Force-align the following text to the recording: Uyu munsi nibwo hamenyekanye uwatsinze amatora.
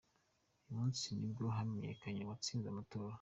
Uyu 0.59 0.71
munsi 0.77 1.05
nibwo 1.19 1.43
hamenyekanye 1.57 2.21
uwatsinze 2.23 2.67
amatora. 2.71 3.09